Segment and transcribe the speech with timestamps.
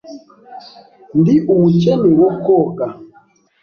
[1.19, 2.87] Ndi umukene wo koga.